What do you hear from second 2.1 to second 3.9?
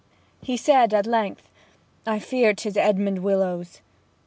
fear 'tis Edmond Willowes.'